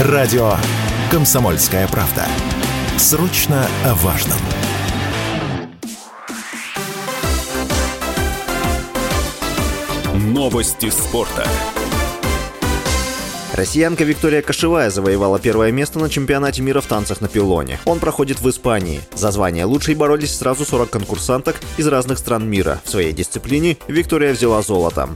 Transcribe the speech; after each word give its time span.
Радио 0.00 0.54
«Комсомольская 1.08 1.86
правда». 1.86 2.26
Срочно 2.98 3.68
о 3.84 3.94
важном. 3.94 4.38
Новости 10.12 10.90
спорта. 10.90 11.46
Россиянка 13.52 14.02
Виктория 14.02 14.42
Кошевая 14.42 14.90
завоевала 14.90 15.38
первое 15.38 15.70
место 15.70 16.00
на 16.00 16.10
чемпионате 16.10 16.60
мира 16.60 16.80
в 16.80 16.86
танцах 16.86 17.20
на 17.20 17.28
пилоне. 17.28 17.78
Он 17.84 18.00
проходит 18.00 18.40
в 18.40 18.50
Испании. 18.50 19.00
За 19.14 19.30
звание 19.30 19.64
лучшей 19.64 19.94
боролись 19.94 20.36
сразу 20.36 20.64
40 20.64 20.90
конкурсанток 20.90 21.54
из 21.76 21.86
разных 21.86 22.18
стран 22.18 22.50
мира. 22.50 22.80
В 22.84 22.90
своей 22.90 23.12
дисциплине 23.12 23.76
Виктория 23.86 24.32
взяла 24.32 24.60
золото. 24.60 25.10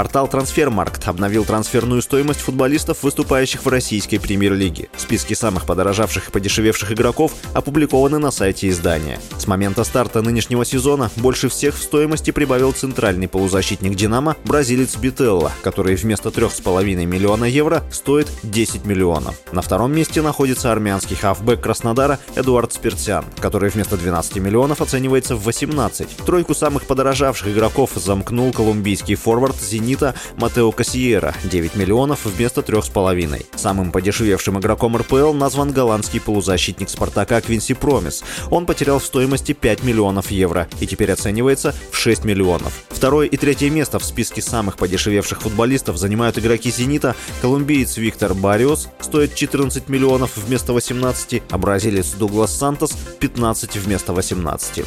Портал 0.00 0.28
Трансфермаркт 0.28 1.06
обновил 1.08 1.44
трансферную 1.44 2.00
стоимость 2.00 2.40
футболистов, 2.40 3.02
выступающих 3.02 3.66
в 3.66 3.68
российской 3.68 4.16
премьер-лиге. 4.16 4.88
Списки 4.96 5.34
самых 5.34 5.66
подорожавших 5.66 6.28
и 6.28 6.32
подешевевших 6.32 6.92
игроков 6.92 7.34
опубликованы 7.52 8.16
на 8.16 8.30
сайте 8.30 8.70
издания. 8.70 9.20
С 9.36 9.46
момента 9.46 9.84
старта 9.84 10.22
нынешнего 10.22 10.64
сезона 10.64 11.10
больше 11.16 11.50
всех 11.50 11.74
в 11.74 11.82
стоимости 11.82 12.30
прибавил 12.30 12.72
центральный 12.72 13.28
полузащитник 13.28 13.94
«Динамо» 13.94 14.38
бразилец 14.46 14.96
Бителла, 14.96 15.52
который 15.62 15.96
вместо 15.96 16.30
3,5 16.30 17.04
миллиона 17.04 17.44
евро 17.44 17.84
стоит 17.92 18.32
10 18.42 18.86
миллионов. 18.86 19.34
На 19.52 19.60
втором 19.60 19.92
месте 19.94 20.22
находится 20.22 20.72
армянский 20.72 21.16
хавбэк 21.16 21.60
Краснодара 21.60 22.18
Эдуард 22.36 22.72
Спиртян, 22.72 23.26
который 23.38 23.68
вместо 23.68 23.98
12 23.98 24.36
миллионов 24.36 24.80
оценивается 24.80 25.36
в 25.36 25.44
18. 25.44 26.16
Тройку 26.24 26.54
самых 26.54 26.84
подорожавших 26.84 27.48
игроков 27.48 27.90
замкнул 27.96 28.50
колумбийский 28.50 29.14
форвард 29.14 29.56
«Зенита» 29.90 30.14
Матео 30.36 30.70
Кассиера– 30.70 31.34
9 31.44 31.74
миллионов 31.74 32.24
вместо 32.24 32.60
3,5. 32.60 33.46
Самым 33.56 33.90
подешевевшим 33.90 34.58
игроком 34.60 34.96
РПЛ 34.96 35.32
назван 35.32 35.72
голландский 35.72 36.20
полузащитник 36.20 36.88
«Спартака» 36.88 37.40
Квинси 37.40 37.74
Промис. 37.74 38.22
Он 38.50 38.66
потерял 38.66 39.00
в 39.00 39.04
стоимости 39.04 39.52
5 39.52 39.82
миллионов 39.82 40.30
евро 40.30 40.68
и 40.78 40.86
теперь 40.86 41.10
оценивается 41.10 41.74
в 41.90 41.96
6 41.96 42.24
миллионов. 42.24 42.72
Второе 42.88 43.26
и 43.26 43.36
третье 43.36 43.68
место 43.68 43.98
в 43.98 44.04
списке 44.04 44.42
самых 44.42 44.76
подешевевших 44.76 45.42
футболистов 45.42 45.96
занимают 45.96 46.38
игроки 46.38 46.70
«Зенита». 46.70 47.16
Колумбиец 47.42 47.96
Виктор 47.96 48.34
Бариос 48.34 48.88
стоит 49.00 49.34
14 49.34 49.88
миллионов 49.88 50.36
вместо 50.36 50.72
18, 50.72 51.42
а 51.50 51.58
бразилец 51.58 52.12
Дуглас 52.12 52.56
Сантос– 52.56 52.92
15 53.18 53.76
вместо 53.76 54.12
18. 54.12 54.84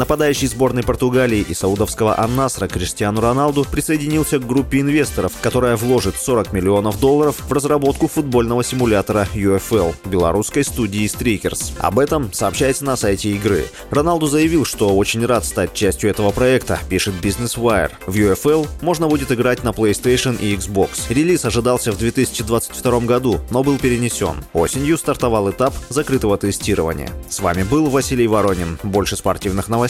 Нападающий 0.00 0.48
сборной 0.48 0.82
Португалии 0.82 1.44
и 1.46 1.52
саудовского 1.52 2.18
Аннасра 2.18 2.68
Криштиану 2.68 3.20
Роналду 3.20 3.66
присоединился 3.70 4.38
к 4.38 4.46
группе 4.46 4.80
инвесторов, 4.80 5.34
которая 5.42 5.76
вложит 5.76 6.16
40 6.16 6.54
миллионов 6.54 6.98
долларов 6.98 7.36
в 7.46 7.52
разработку 7.52 8.08
футбольного 8.08 8.64
симулятора 8.64 9.28
UFL 9.34 9.94
белорусской 10.06 10.64
студии 10.64 11.04
Strikers. 11.04 11.72
Об 11.80 11.98
этом 11.98 12.32
сообщается 12.32 12.86
на 12.86 12.96
сайте 12.96 13.28
игры. 13.32 13.66
Роналду 13.90 14.26
заявил, 14.26 14.64
что 14.64 14.96
очень 14.96 15.26
рад 15.26 15.44
стать 15.44 15.74
частью 15.74 16.08
этого 16.08 16.30
проекта, 16.30 16.78
пишет 16.88 17.12
Business 17.20 17.58
Wire. 17.58 17.90
В 18.06 18.16
UFL 18.16 18.68
можно 18.80 19.06
будет 19.06 19.30
играть 19.30 19.64
на 19.64 19.68
PlayStation 19.68 20.40
и 20.40 20.56
Xbox. 20.56 21.10
Релиз 21.10 21.44
ожидался 21.44 21.92
в 21.92 21.98
2022 21.98 23.00
году, 23.00 23.38
но 23.50 23.62
был 23.62 23.76
перенесен. 23.76 24.36
Осенью 24.54 24.96
стартовал 24.96 25.50
этап 25.50 25.74
закрытого 25.90 26.38
тестирования. 26.38 27.10
С 27.28 27.40
вами 27.40 27.64
был 27.64 27.90
Василий 27.90 28.28
Воронин. 28.28 28.78
Больше 28.82 29.18
спортивных 29.18 29.68
новостей 29.68 29.89